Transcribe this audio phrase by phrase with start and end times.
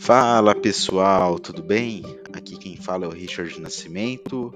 [0.00, 2.02] Fala pessoal, tudo bem?
[2.32, 4.52] Aqui quem fala é o Richard Nascimento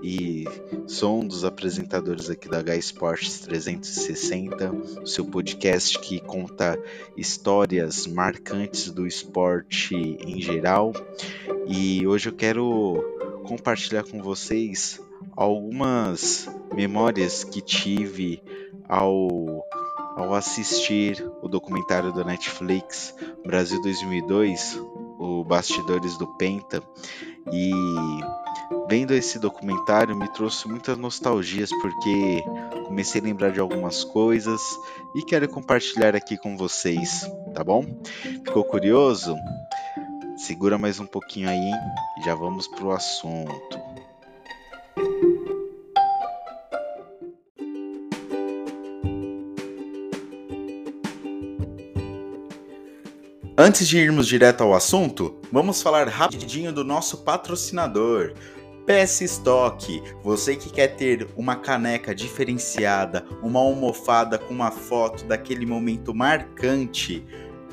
[0.00, 0.44] e
[0.86, 6.78] sou um dos apresentadores aqui da H Sports 360, seu podcast que conta
[7.16, 10.92] histórias marcantes do esporte em geral.
[11.66, 15.00] E hoje eu quero compartilhar com vocês
[15.36, 18.40] algumas memórias que tive
[18.88, 19.64] ao
[20.14, 23.14] ao assistir o documentário da Netflix
[23.44, 24.80] Brasil 2002,
[25.24, 26.82] o Bastidores do Penta,
[27.52, 27.70] e
[28.88, 32.44] vendo esse documentário me trouxe muitas nostalgias porque
[32.86, 34.60] comecei a lembrar de algumas coisas
[35.14, 37.84] e quero compartilhar aqui com vocês, tá bom?
[38.44, 39.34] Ficou curioso?
[40.36, 41.70] Segura mais um pouquinho aí
[42.18, 43.93] e já vamos pro assunto.
[53.56, 58.32] Antes de irmos direto ao assunto, vamos falar rapidinho do nosso patrocinador.
[58.84, 65.64] PS Stock, você que quer ter uma caneca diferenciada, uma almofada com uma foto daquele
[65.64, 67.24] momento marcante,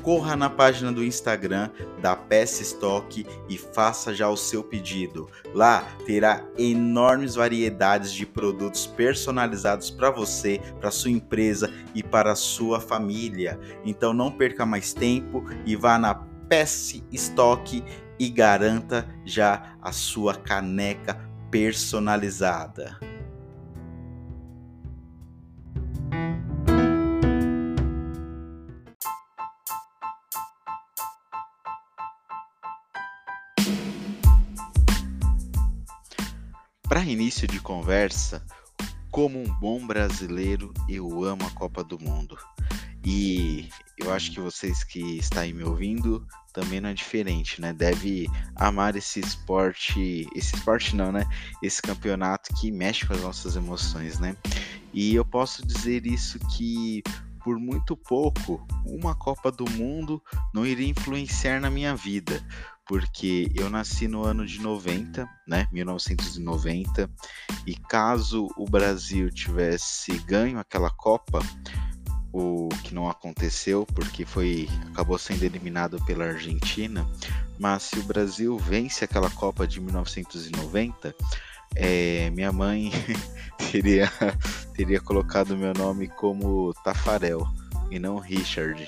[0.02, 5.28] corra na página do Instagram da PS Stock e faça já o seu pedido.
[5.54, 12.80] Lá terá enormes variedades de produtos personalizados para você, para sua empresa e para sua
[12.80, 13.58] família.
[13.84, 17.82] Então não perca mais tempo e vá na PS Stock
[18.18, 21.18] e garanta já a sua caneca
[21.50, 23.11] personalizada.
[37.12, 38.44] Início de conversa,
[39.10, 42.36] como um bom brasileiro, eu amo a Copa do Mundo.
[43.04, 47.72] E eu acho que vocês que estão aí me ouvindo também não é diferente, né?
[47.72, 51.26] Deve amar esse esporte, esse esporte não, né?
[51.62, 54.36] Esse campeonato que mexe com as nossas emoções, né?
[54.92, 57.02] E eu posso dizer isso que
[57.42, 60.22] por muito pouco, uma Copa do Mundo
[60.54, 62.40] não iria influenciar na minha vida,
[62.92, 67.08] porque eu nasci no ano de 90, né, 1990,
[67.66, 71.38] e caso o Brasil tivesse ganho aquela Copa,
[72.30, 77.08] o que não aconteceu porque foi acabou sendo eliminado pela Argentina,
[77.58, 81.14] mas se o Brasil vence aquela Copa de 1990,
[81.74, 82.92] é, minha mãe
[83.72, 84.12] teria
[84.74, 87.48] teria colocado meu nome como Tafarel
[87.90, 88.86] e não Richard.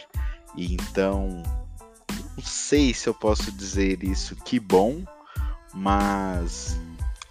[0.54, 1.42] E então
[2.36, 5.04] não sei se eu posso dizer isso, que bom,
[5.72, 6.78] mas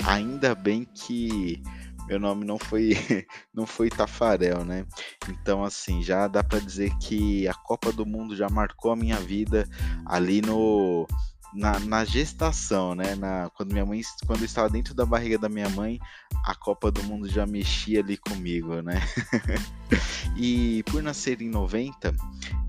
[0.06, 1.62] ainda bem que
[2.08, 2.96] meu nome não foi
[3.54, 4.86] não foi Tafarel, né?
[5.30, 9.18] Então assim, já dá para dizer que a Copa do Mundo já marcou a minha
[9.18, 9.68] vida
[10.06, 11.08] ali no
[11.54, 13.16] na, na, gestação, né?
[13.16, 16.00] Na, quando minha mãe, quando eu estava dentro da barriga da minha mãe,
[16.46, 19.00] a Copa do Mundo já mexia ali comigo, né?
[20.36, 22.12] e por nascer em 90,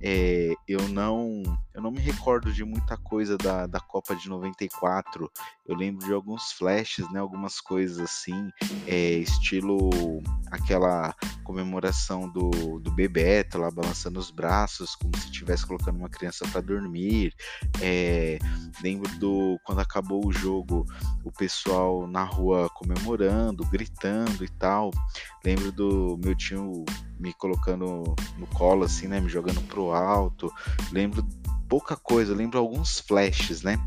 [0.06, 1.42] é, eu não
[1.74, 5.28] eu não me recordo de muita coisa da, da Copa de 94.
[5.66, 7.18] Eu lembro de alguns flashes, né?
[7.18, 8.48] Algumas coisas assim,
[8.86, 9.90] é, estilo
[10.52, 16.46] aquela comemoração do, do Bebeto lá balançando os braços, como se estivesse colocando uma criança
[16.46, 17.34] para dormir.
[17.80, 18.38] É,
[18.82, 20.86] lembro do quando acabou o jogo,
[21.24, 24.90] o pessoal na rua comemorando, gritando e tal.
[25.44, 26.84] Lembro do meu tio
[27.18, 29.20] me colocando no colo, assim, né?
[29.20, 30.52] Me jogando pro alto.
[30.92, 31.26] Lembro
[31.68, 33.78] pouca coisa, lembro alguns flashes, né?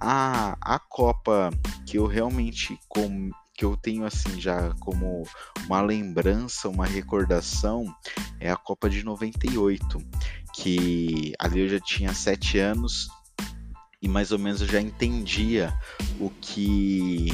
[0.00, 1.50] A, a Copa
[1.86, 5.24] que eu realmente com, que eu tenho assim já como
[5.66, 7.84] uma lembrança, uma recordação,
[8.40, 9.98] é a Copa de 98,
[10.54, 13.08] que ali eu já tinha sete anos
[14.00, 15.76] e mais ou menos eu já entendia
[16.20, 17.28] o que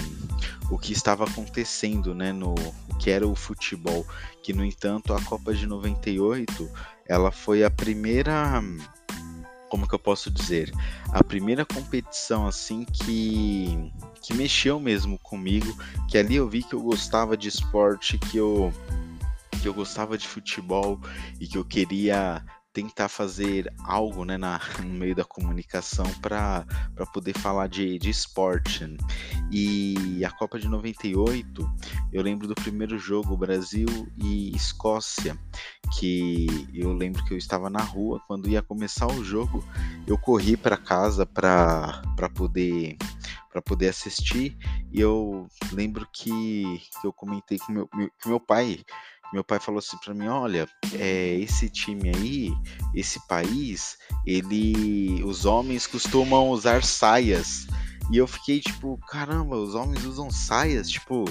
[0.70, 2.54] o que estava acontecendo, né, no
[2.98, 4.06] que era o futebol,
[4.42, 6.70] que no entanto a Copa de 98,
[7.06, 8.62] ela foi a primeira
[9.68, 10.72] como que eu posso dizer,
[11.08, 15.76] a primeira competição assim que que mexeu mesmo comigo,
[16.08, 18.72] que ali eu vi que eu gostava de esporte, que eu
[19.60, 21.00] que eu gostava de futebol
[21.40, 26.66] e que eu queria tentar fazer algo né, na, no meio da comunicação para
[27.14, 28.84] poder falar de, de esporte.
[29.50, 31.74] E a Copa de 98,
[32.12, 33.86] eu lembro do primeiro jogo Brasil
[34.22, 35.38] e Escócia,
[35.96, 39.64] que eu lembro que eu estava na rua quando ia começar o jogo,
[40.06, 42.02] eu corri para casa para
[42.34, 42.96] poder
[43.50, 44.58] para poder assistir
[44.90, 48.84] e eu lembro que, que eu comentei com meu, meu, que meu pai
[49.34, 52.52] meu pai falou assim para mim, olha, é, esse time aí,
[52.94, 57.66] esse país, ele, os homens costumam usar saias.
[58.10, 60.90] E eu fiquei tipo, caramba, os homens usam saias?
[60.90, 61.24] Tipo,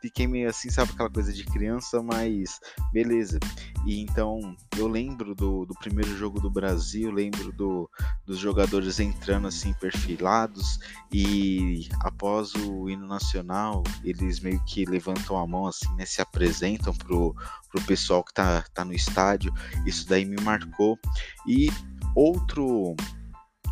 [0.00, 2.60] fiquei meio assim, sabe aquela coisa de criança, mas
[2.92, 3.38] beleza.
[3.86, 7.88] E então eu lembro do, do primeiro jogo do Brasil, lembro do,
[8.26, 10.78] dos jogadores entrando assim perfilados
[11.12, 16.94] e após o hino nacional eles meio que levantam a mão assim, né, se apresentam
[16.94, 17.34] pro,
[17.70, 19.52] pro pessoal que tá, tá no estádio.
[19.86, 20.98] Isso daí me marcou.
[21.46, 21.70] E
[22.14, 22.94] outro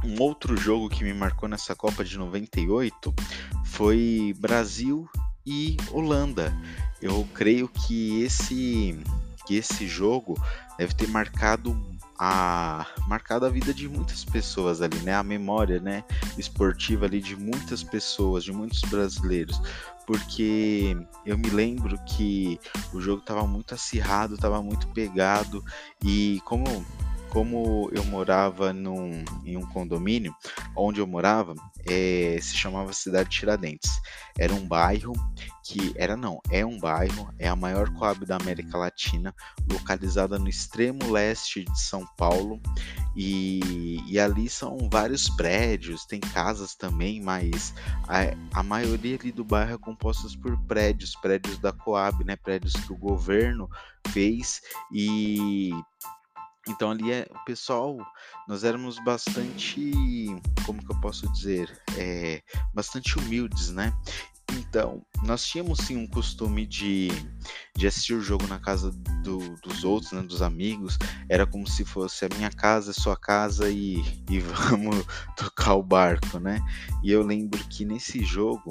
[0.05, 3.15] um outro jogo que me marcou nessa Copa de 98
[3.65, 5.09] foi Brasil
[5.45, 6.57] e Holanda.
[7.01, 8.99] Eu creio que esse
[9.47, 10.35] que esse jogo
[10.77, 11.81] deve ter marcado
[12.19, 15.15] a marcado a vida de muitas pessoas ali, né?
[15.15, 16.03] A memória, né,
[16.37, 19.61] esportiva ali de muitas pessoas, de muitos brasileiros,
[20.07, 22.59] porque eu me lembro que
[22.93, 25.63] o jogo estava muito acirrado, estava muito pegado
[26.03, 26.85] e como
[27.31, 30.35] como eu morava num, em um condomínio,
[30.75, 31.55] onde eu morava
[31.89, 33.91] é, se chamava Cidade Tiradentes.
[34.39, 35.13] Era um bairro
[35.65, 39.35] que era não, é um bairro, é a maior coab da América Latina,
[39.71, 42.61] localizada no extremo leste de São Paulo.
[43.17, 47.75] E, e ali são vários prédios, tem casas também, mas
[48.07, 52.37] a, a maioria ali do bairro é composta por prédios, prédios da Coab, né?
[52.37, 53.69] Prédios que o governo
[54.09, 54.61] fez
[54.93, 55.73] e
[56.69, 57.97] então ali é o pessoal,
[58.49, 59.93] nós éramos bastante,
[60.65, 62.43] como que eu posso dizer, é,
[62.75, 63.93] bastante humildes, né?
[64.53, 67.09] Então, nós tínhamos sim um costume de,
[67.77, 68.91] de assistir o jogo na casa
[69.23, 70.99] do, dos outros, né, dos amigos.
[71.29, 73.97] Era como se fosse a minha casa, a sua casa e,
[74.31, 74.39] e
[74.71, 75.05] vamos
[75.37, 76.61] tocar o barco, né?
[77.03, 78.71] E eu lembro que nesse jogo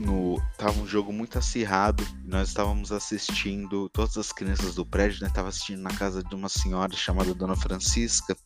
[0.00, 2.06] no tava um jogo muito acirrado.
[2.24, 6.48] Nós estávamos assistindo, todas as crianças do prédio, né, estavam assistindo na casa de uma
[6.48, 8.36] senhora chamada Dona Francisca.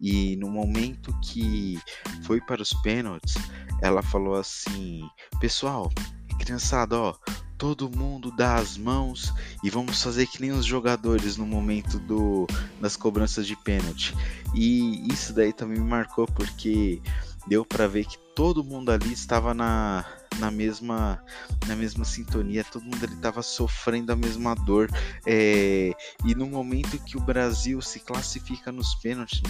[0.00, 1.78] E no momento que
[2.22, 3.34] foi para os pênaltis,
[3.82, 5.02] ela falou assim:
[5.40, 5.90] "Pessoal,
[6.38, 7.14] criançada, ó,
[7.56, 9.32] todo mundo dá as mãos
[9.62, 12.46] e vamos fazer que nem os jogadores no momento do,
[12.80, 14.14] das cobranças de pênalti.
[14.54, 17.00] E isso daí também me marcou porque
[17.46, 20.04] deu para ver que todo mundo ali estava na,
[20.38, 21.22] na mesma
[21.66, 24.90] na mesma sintonia, todo mundo ali estava sofrendo a mesma dor.
[25.26, 25.92] É,
[26.24, 29.42] e no momento que o Brasil se classifica nos pênaltis,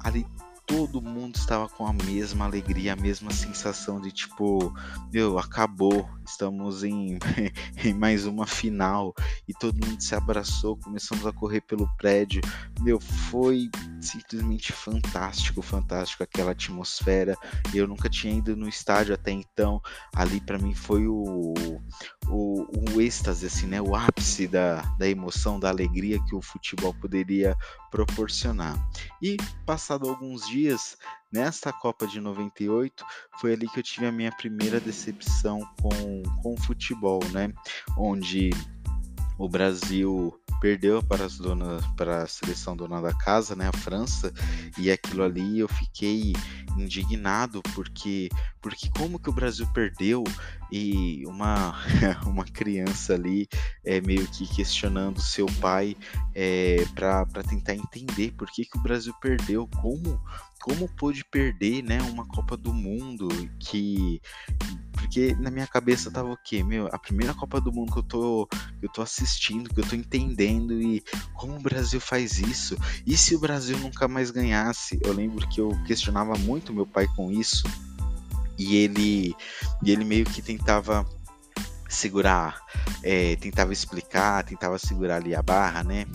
[0.00, 0.26] ali
[0.68, 4.70] todo mundo estava com a mesma alegria, a mesma sensação de tipo,
[5.10, 7.18] meu, acabou, estamos em,
[7.82, 9.14] em mais uma final
[9.48, 12.42] e todo mundo se abraçou, começamos a correr pelo prédio.
[12.82, 17.36] Meu, foi simplesmente fantástico, fantástico aquela atmosfera.
[17.74, 19.80] Eu nunca tinha ido no estádio até então.
[20.14, 21.54] Ali para mim foi o,
[22.28, 23.80] o, o êxtase, assim, né?
[23.80, 27.56] O ápice da, da emoção, da alegria que o futebol poderia
[27.90, 28.76] proporcionar.
[29.22, 29.36] E
[29.66, 30.96] passado alguns dias,
[31.32, 33.04] nesta Copa de 98,
[33.40, 37.52] foi ali que eu tive a minha primeira decepção com, com o futebol, né?
[37.96, 38.50] Onde
[39.38, 44.32] o Brasil perdeu para, as donas, para a seleção dona da casa, né, a França,
[44.76, 46.32] e aquilo ali eu fiquei
[46.76, 48.28] indignado porque
[48.60, 50.24] porque como que o Brasil perdeu?
[50.70, 51.74] E uma
[52.26, 53.48] uma criança ali
[53.84, 55.96] é meio que questionando seu pai
[56.34, 60.20] é, para tentar entender por que, que o Brasil perdeu como
[60.60, 64.20] como pôde perder né uma Copa do Mundo que
[64.98, 66.62] porque na minha cabeça tava o quê?
[66.62, 68.48] Meu, a primeira Copa do Mundo que eu tô,
[68.78, 71.02] que eu tô assistindo, que eu tô entendendo e
[71.34, 72.76] como o Brasil faz isso?
[73.06, 74.98] E se o Brasil nunca mais ganhasse?
[75.02, 77.62] Eu lembro que eu questionava muito meu pai com isso.
[78.58, 79.34] E ele,
[79.82, 81.06] e ele meio que tentava
[81.88, 82.60] segurar,
[83.02, 86.06] é, tentava explicar, tentava segurar ali a barra, né?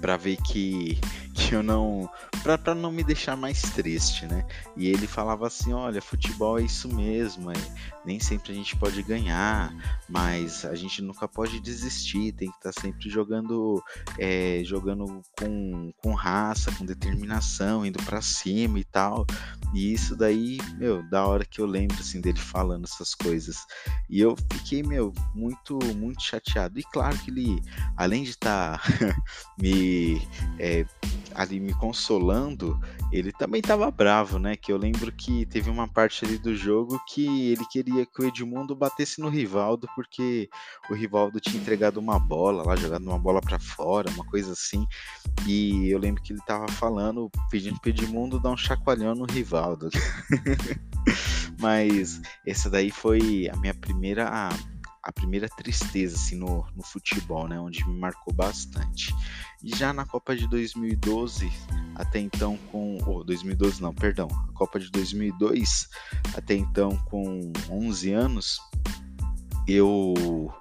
[0.00, 0.98] Para ver que
[1.50, 2.08] eu não.
[2.42, 4.46] para não me deixar mais triste, né?
[4.76, 7.54] E ele falava assim: olha, futebol é isso mesmo, é,
[8.04, 9.74] nem sempre a gente pode ganhar,
[10.08, 13.82] mas a gente nunca pode desistir, tem que estar tá sempre jogando,
[14.18, 19.26] é, jogando com, com raça, com determinação, indo para cima e tal.
[19.74, 23.56] E isso daí, meu, da hora que eu lembro assim dele falando essas coisas.
[24.08, 26.78] E eu fiquei, meu, muito, muito chateado.
[26.78, 27.62] E claro que ele,
[27.96, 28.82] além de estar tá
[29.58, 30.20] me
[30.58, 30.84] é,
[31.34, 34.56] ali me consolando, ele também estava bravo, né?
[34.56, 38.26] Que eu lembro que teve uma parte ali do jogo que ele queria que o
[38.26, 40.48] Edmundo batesse no Rivaldo, porque
[40.90, 44.86] o Rivaldo tinha entregado uma bola lá, jogado uma bola para fora, uma coisa assim.
[45.46, 49.88] E eu lembro que ele tava falando, pedindo pro Edmundo dar um chacoalhão no Rivaldo.
[51.60, 54.28] Mas essa daí foi a minha primeira
[55.02, 57.58] a primeira tristeza assim, no, no futebol, né?
[57.58, 59.14] Onde me marcou bastante.
[59.62, 61.50] E já na Copa de 2012,
[61.94, 62.98] até então com.
[63.06, 64.28] Oh, 2012 não, perdão.
[64.48, 65.88] A Copa de 2002,
[66.36, 68.60] até então com 11 anos,
[69.66, 70.52] eu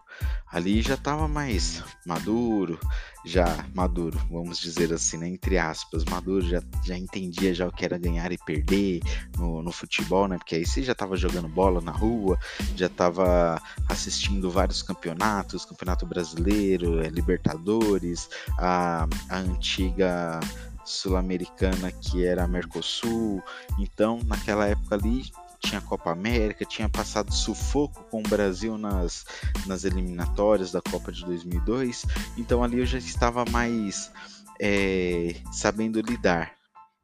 [0.52, 2.80] ali já estava mais maduro,
[3.26, 5.28] já maduro, vamos dizer assim, né?
[5.28, 9.02] entre aspas, maduro, já, já entendia já o que era ganhar e perder
[9.38, 10.38] no, no futebol, né?
[10.38, 12.38] Porque aí você já estava jogando bola na rua,
[12.76, 20.40] já estava assistindo vários campeonatos, Campeonato Brasileiro, é, Libertadores, a, a antiga
[20.84, 23.42] sul-americana que era a Mercosul.
[23.80, 29.26] Então, naquela época ali, tinha Copa América, tinha passado sufoco com o Brasil nas,
[29.66, 32.06] nas eliminatórias da Copa de 2002,
[32.38, 34.12] então ali eu já estava mais
[34.60, 36.54] é, sabendo lidar.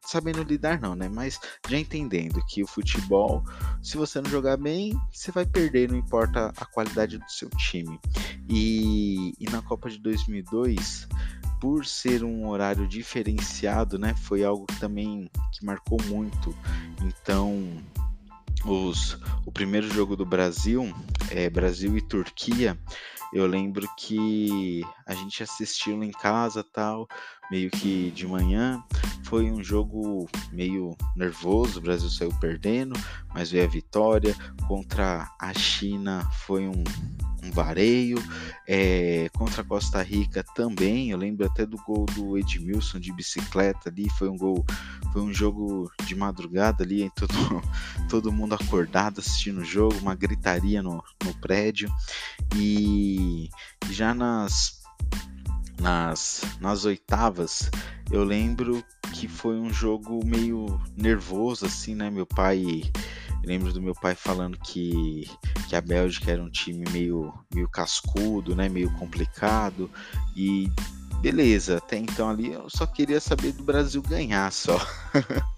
[0.01, 1.09] Sabendo lidar, não, né?
[1.09, 1.37] Mas
[1.67, 3.43] já entendendo que o futebol,
[3.81, 7.99] se você não jogar bem, você vai perder, não importa a qualidade do seu time.
[8.49, 11.09] E, e na Copa de 2002,
[11.59, 16.55] por ser um horário diferenciado, né, foi algo também que marcou muito.
[17.03, 17.77] Então,
[18.65, 20.93] os, o primeiro jogo do Brasil,
[21.29, 22.77] é, Brasil e Turquia,
[23.33, 27.07] eu lembro que a gente assistiu em casa tal,
[27.51, 28.83] meio que de manhã.
[29.23, 32.97] Foi um jogo meio nervoso, o Brasil saiu perdendo,
[33.33, 34.35] mas veio a vitória.
[34.67, 36.83] Contra a China foi um,
[37.43, 38.17] um vareio.
[38.67, 43.89] É, contra a Costa Rica também, eu lembro até do gol do Edmilson de bicicleta
[43.89, 44.65] ali, foi um gol,
[45.13, 47.33] foi um jogo de madrugada ali, todo,
[48.09, 51.89] todo mundo acordado assistindo o jogo, uma gritaria no, no prédio.
[52.55, 53.16] E
[53.89, 54.81] já nas,
[55.79, 57.69] nas, nas oitavas,
[58.11, 58.83] eu lembro
[59.13, 62.09] que foi um jogo meio nervoso, assim, né?
[62.09, 62.83] Meu pai
[63.47, 65.29] lembro do meu pai falando que,
[65.69, 68.67] que a Bélgica era um time meio, meio cascudo, né?
[68.67, 69.89] Meio complicado.
[70.35, 70.69] E
[71.21, 74.77] beleza, até então ali eu só queria saber do Brasil ganhar só.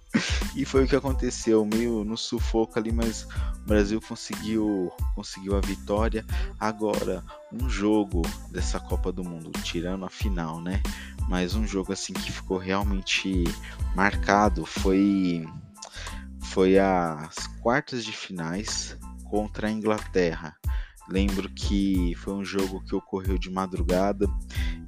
[0.56, 3.28] e foi o que aconteceu, meio no sufoco ali, mas
[3.64, 6.26] o Brasil conseguiu, conseguiu a vitória.
[6.60, 8.22] Agora, um jogo
[8.52, 10.82] dessa Copa do Mundo, tirando a final, né?
[11.28, 13.44] Mas um jogo assim que ficou realmente
[13.96, 15.46] marcado foi
[16.42, 20.56] foi as quartas de finais contra a Inglaterra.
[21.08, 24.28] Lembro que foi um jogo que ocorreu de madrugada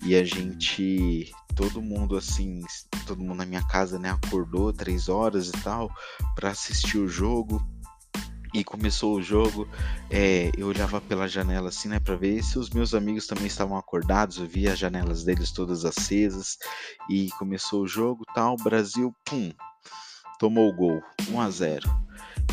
[0.03, 2.63] e a gente, todo mundo assim,
[3.05, 5.89] todo mundo na minha casa, né, acordou três horas e tal
[6.35, 7.65] para assistir o jogo.
[8.53, 9.65] E começou o jogo,
[10.09, 13.77] é, eu olhava pela janela assim, né, para ver se os meus amigos também estavam
[13.77, 14.39] acordados.
[14.39, 16.57] Eu via as janelas deles todas acesas
[17.09, 18.57] e começou o jogo, tal.
[18.57, 19.53] Brasil, pum,
[20.37, 21.89] tomou o gol, 1 a 0.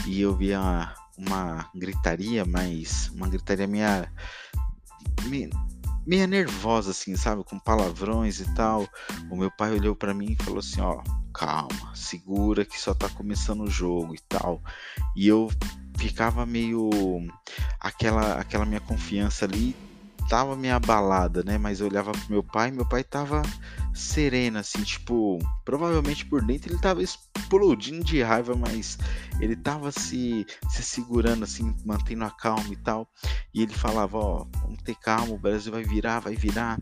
[0.07, 4.13] E eu via uma gritaria, mas uma gritaria meia,
[5.25, 5.51] meia,
[6.09, 8.89] meia nervosa assim, sabe, com palavrões e tal.
[9.31, 11.03] O meu pai olhou para mim e falou assim, ó,
[11.35, 14.63] calma, segura que só tá começando o jogo e tal.
[15.15, 15.51] E eu
[15.99, 16.89] ficava meio
[17.79, 19.77] aquela aquela minha confiança ali
[20.29, 21.59] tava meio abalada, né?
[21.59, 23.43] Mas eu olhava pro meu pai, meu pai tava
[23.95, 28.99] sereno, assim, tipo, provavelmente por dentro ele tava explodindo de raiva, mas
[29.41, 33.09] ele tava se, se segurando, assim, mantendo a calma e tal.
[33.53, 36.79] E ele falava: Ó, vamos ter calma, o Brasil vai virar, vai virar.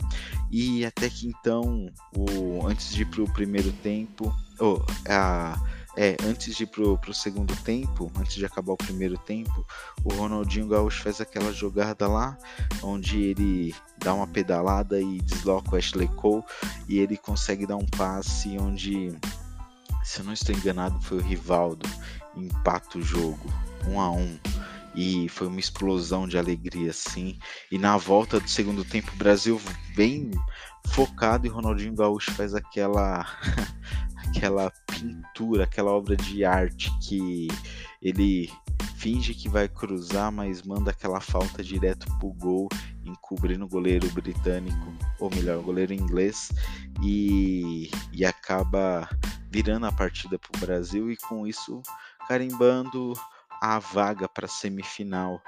[0.50, 5.56] E até que então, o, antes de ir pro primeiro tempo, oh, a
[5.96, 9.66] é, antes de ir pro, pro segundo tempo, antes de acabar o primeiro tempo,
[10.04, 12.36] o Ronaldinho Gaúcho faz aquela jogada lá,
[12.82, 16.44] onde ele dá uma pedalada e desloca o Ashley Cole
[16.86, 19.16] e ele consegue dar um passe onde,
[20.04, 21.88] se eu não estou enganado, foi o Rivaldo,
[22.36, 23.50] empata o jogo,
[23.88, 24.38] um a um
[24.94, 27.38] e foi uma explosão de alegria assim.
[27.70, 29.60] E na volta do segundo tempo, o Brasil
[29.94, 30.30] bem
[30.88, 33.26] focado e Ronaldinho Gaúcho faz aquela
[34.28, 37.48] aquela pintura, aquela obra de arte que
[38.02, 38.50] ele
[38.96, 42.68] finge que vai cruzar, mas manda aquela falta direto pro gol,
[43.04, 46.50] encobrindo o goleiro britânico, ou melhor, o goleiro inglês,
[47.02, 49.08] e, e acaba
[49.50, 51.82] virando a partida pro Brasil e com isso
[52.28, 53.12] carimbando
[53.60, 55.40] a vaga para semifinal.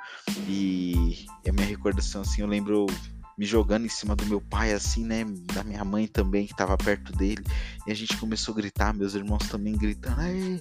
[0.47, 2.87] E a minha recordação assim, eu lembro
[3.39, 5.25] me jogando em cima do meu pai, assim, né?
[5.55, 7.45] Da minha mãe também, que estava perto dele.
[7.87, 10.21] E a gente começou a gritar, meus irmãos também gritando.
[10.21, 10.61] Aê!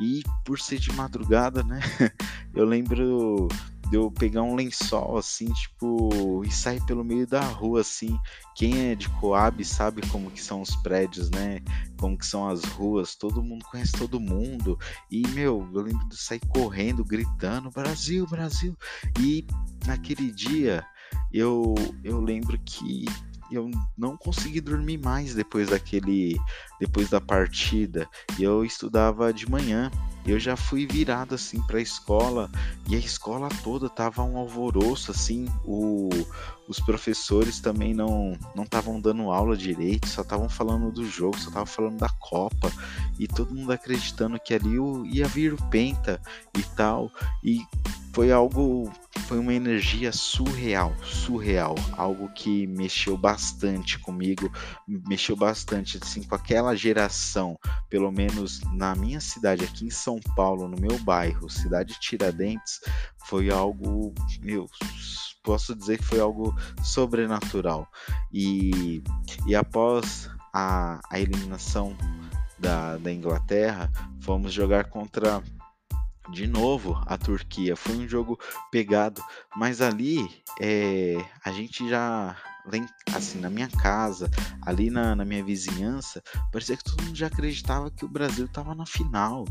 [0.00, 1.80] E por ser de madrugada, né?
[2.52, 3.46] Eu lembro
[3.90, 8.18] de eu pegar um lençol assim, tipo, e sair pelo meio da rua assim.
[8.54, 11.60] Quem é de Coab sabe como que são os prédios, né?
[11.96, 14.76] Como que são as ruas, todo mundo conhece todo mundo.
[15.10, 18.76] E meu, eu lembro de sair correndo, gritando: "Brasil, Brasil!".
[19.20, 19.46] E
[19.86, 20.84] naquele dia
[21.32, 23.06] eu eu lembro que
[23.50, 26.36] eu não consegui dormir mais depois daquele
[26.80, 28.08] depois da partida.
[28.38, 29.90] Eu estudava de manhã.
[30.26, 32.50] Eu já fui virado assim para a escola
[32.88, 35.46] e a escola toda tava um alvoroço assim.
[35.64, 36.10] O,
[36.66, 41.48] os professores também não não estavam dando aula direito, só estavam falando do jogo, só
[41.48, 42.72] estavam falando da Copa
[43.20, 44.76] e todo mundo acreditando que ali
[45.12, 46.20] ia vir o Penta
[46.58, 47.08] e tal.
[47.44, 47.60] E
[48.16, 48.90] foi algo,
[49.26, 54.50] foi uma energia surreal, surreal, algo que mexeu bastante comigo,
[54.88, 57.58] mexeu bastante assim com aquela geração,
[57.90, 62.80] pelo menos na minha cidade aqui em São Paulo, no meu bairro, cidade Tiradentes,
[63.26, 64.64] foi algo, meu,
[65.44, 67.86] posso dizer que foi algo sobrenatural.
[68.32, 69.02] E,
[69.46, 71.94] e após a, a eliminação
[72.58, 73.92] da, da Inglaterra,
[74.22, 75.42] fomos jogar contra
[76.30, 77.76] de novo a Turquia.
[77.76, 78.38] Foi um jogo
[78.70, 79.22] pegado,
[79.56, 80.28] mas ali
[80.60, 82.36] é, a gente já
[83.14, 84.28] assim na minha casa,
[84.62, 88.74] ali na, na, minha vizinhança, parecia que todo mundo já acreditava que o Brasil estava
[88.74, 89.44] na final.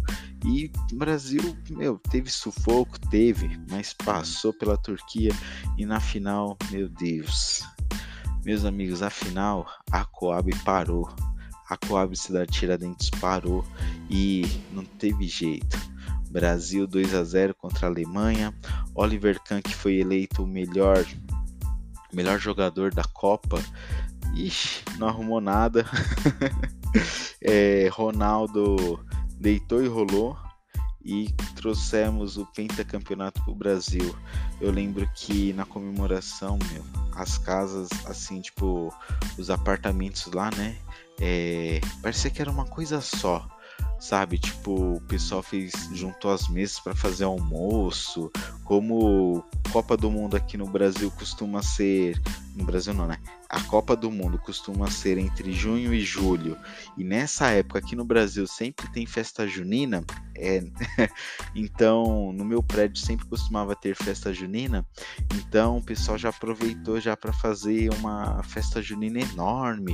[0.45, 5.31] E o Brasil, meu, teve sufoco, teve, mas passou pela Turquia
[5.77, 7.63] e na final, meu Deus.
[8.43, 11.09] Meus amigos, a final a Coab parou.
[11.67, 13.65] A Coab Cidade Tiradentes parou
[14.07, 15.94] e não teve jeito
[16.29, 18.53] Brasil 2 a 0 contra a Alemanha.
[18.93, 21.05] Oliver Kahn que foi eleito o melhor
[22.13, 23.61] melhor jogador da Copa.
[24.33, 25.85] Ixi, não arrumou nada.
[27.41, 29.03] é, Ronaldo
[29.39, 30.37] deitou e rolou
[31.03, 34.15] e trouxemos o pentacampeonato para o Brasil.
[34.59, 36.83] Eu lembro que na comemoração, meu,
[37.15, 38.93] as casas, assim, tipo,
[39.37, 40.77] os apartamentos lá, né?
[41.19, 43.47] É, parecia que era uma coisa só
[44.05, 44.37] sabe?
[44.37, 48.31] Tipo, o pessoal fez juntou as mesas para fazer almoço,
[48.63, 49.43] como
[49.75, 52.17] Copa do Mundo aqui no Brasil costuma ser,
[52.55, 53.17] no Brasil não, né?
[53.49, 56.57] A Copa do Mundo costuma ser entre junho e julho.
[56.97, 60.01] E nessa época aqui no Brasil sempre tem festa junina,
[60.33, 60.63] é,
[61.53, 64.87] então no meu prédio sempre costumava ter festa junina.
[65.35, 69.93] Então o pessoal já aproveitou já para fazer uma festa junina enorme.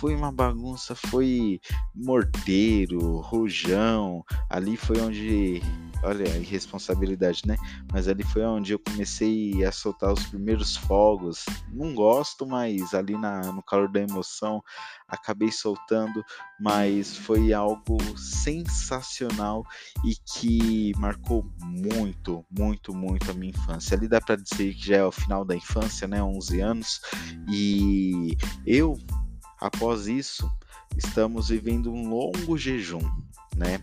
[0.00, 1.60] Foi uma bagunça, foi
[1.94, 4.24] morteiro, rojão.
[4.48, 5.62] Ali foi onde
[6.06, 7.56] olha a irresponsabilidade, né?
[7.92, 11.44] Mas ali foi onde eu comecei a soltar os primeiros fogos.
[11.72, 14.62] Não gosto, mas ali na, no calor da emoção
[15.08, 16.24] acabei soltando,
[16.60, 19.64] mas foi algo sensacional
[20.04, 23.96] e que marcou muito, muito, muito a minha infância.
[23.96, 26.22] Ali dá para dizer que já é o final da infância, né?
[26.22, 27.00] 11 anos.
[27.48, 28.96] E eu,
[29.60, 30.48] após isso,
[30.96, 33.02] estamos vivendo um longo jejum,
[33.56, 33.80] né?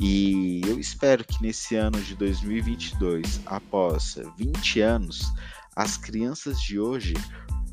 [0.00, 5.32] E eu espero que nesse ano de 2022, após 20 anos,
[5.74, 7.14] as crianças de hoje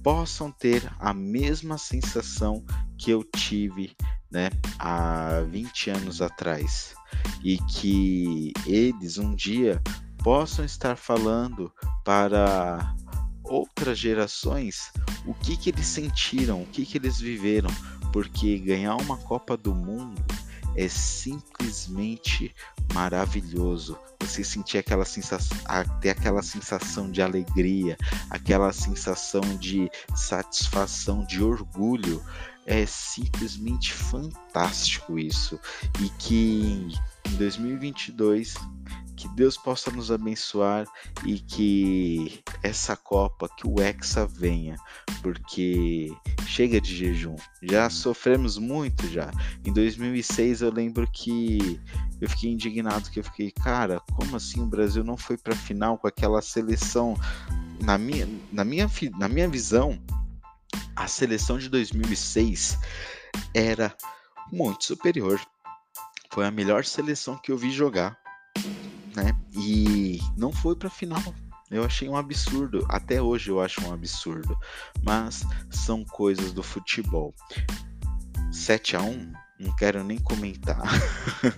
[0.04, 2.64] possam ter a mesma sensação
[2.98, 3.96] que eu tive
[4.32, 6.96] né, há 20 anos atrás
[7.44, 9.82] e que eles um dia
[10.24, 11.72] possam estar falando
[12.04, 12.96] para
[13.44, 14.92] outras gerações
[15.26, 17.70] o que, que eles sentiram, o que, que eles viveram,
[18.12, 20.24] porque ganhar uma Copa do Mundo
[20.76, 22.54] é simplesmente
[22.94, 23.98] maravilhoso.
[24.20, 25.58] Você sentir aquela sensação,
[26.00, 27.98] ter aquela sensação de alegria,
[28.30, 32.24] aquela sensação de satisfação, de orgulho,
[32.66, 35.60] é simplesmente fantástico isso.
[36.00, 36.88] E que
[37.26, 38.54] em 2022
[39.22, 40.88] que Deus possa nos abençoar
[41.24, 44.76] e que essa Copa, que o Hexa venha,
[45.22, 46.12] porque
[46.48, 47.36] chega de jejum.
[47.62, 49.30] Já sofremos muito já.
[49.64, 51.80] Em 2006 eu lembro que
[52.20, 56.00] eu fiquei indignado que eu fiquei, cara, como assim o Brasil não foi para final
[56.00, 57.16] com aquela seleção
[57.80, 60.02] na minha, na minha, na minha visão,
[60.96, 62.76] a seleção de 2006
[63.54, 63.96] era
[64.52, 65.40] muito superior.
[66.34, 68.21] Foi a melhor seleção que eu vi jogar?
[69.54, 71.22] E não foi para final.
[71.70, 72.86] Eu achei um absurdo.
[72.90, 74.58] Até hoje eu acho um absurdo.
[75.04, 77.34] Mas são coisas do futebol.
[78.52, 80.82] 7 a 1 não quero nem comentar.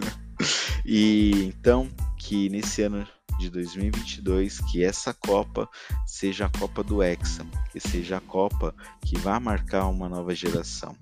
[0.86, 3.08] e então que nesse ano
[3.40, 5.68] de 2022 que essa Copa
[6.06, 10.96] seja a Copa do Hexa, que seja a Copa que vá marcar uma nova geração.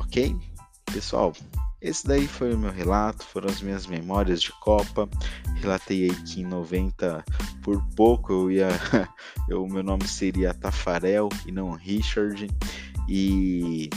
[0.00, 0.36] OK?
[0.86, 1.32] Pessoal,
[1.84, 5.06] esse daí foi o meu relato, foram as minhas memórias de Copa.
[5.56, 7.22] relatei aí que em 90,
[7.62, 8.68] por pouco, eu ia.
[9.50, 12.48] O meu nome seria Tafarel e não Richard.
[13.06, 13.90] E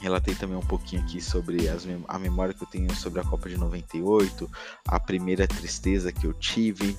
[0.00, 3.48] relatei também um pouquinho aqui sobre as, a memória que eu tenho sobre a Copa
[3.48, 4.50] de 98,
[4.88, 6.96] a primeira tristeza que eu tive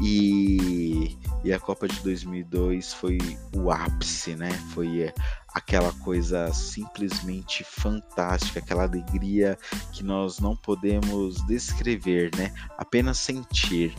[0.00, 3.18] e, e a Copa de 2002 foi
[3.54, 4.50] o ápice, né?
[4.72, 5.14] Foi é,
[5.52, 9.58] aquela coisa simplesmente fantástica, aquela alegria
[9.92, 12.52] que nós não podemos descrever, né?
[12.78, 13.94] Apenas sentir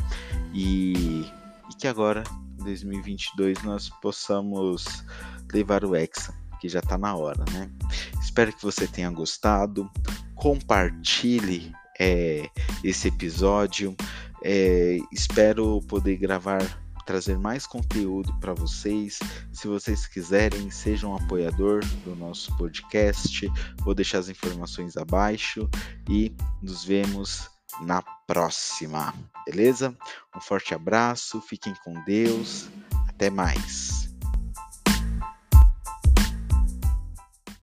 [0.54, 1.22] e,
[1.70, 2.24] e que agora,
[2.60, 5.06] em 2022, nós possamos
[5.54, 7.70] levar o Hexa que já está na hora, né?
[8.40, 9.92] Espero que você tenha gostado.
[10.34, 12.50] Compartilhe é,
[12.82, 13.94] esse episódio.
[14.42, 16.64] É, espero poder gravar,
[17.06, 19.20] trazer mais conteúdo para vocês.
[19.52, 23.46] Se vocês quiserem, sejam um apoiador do nosso podcast.
[23.82, 25.70] Vou deixar as informações abaixo
[26.10, 27.50] e nos vemos
[27.82, 29.14] na próxima,
[29.46, 29.94] beleza?
[30.34, 32.70] Um forte abraço, fiquem com Deus,
[33.10, 34.09] até mais.